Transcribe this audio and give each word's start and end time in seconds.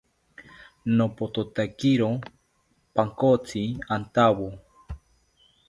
Nopothotakiro 0.97 2.09
pankotzi 2.95 3.61
antawo 3.95 4.47